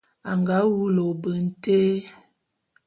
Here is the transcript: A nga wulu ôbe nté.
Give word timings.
A 0.29 0.31
nga 0.39 0.57
wulu 0.71 1.01
ôbe 1.11 1.31
nté. 1.45 1.79